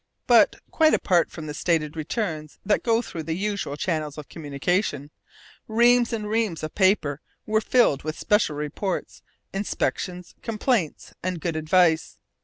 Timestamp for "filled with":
7.61-8.17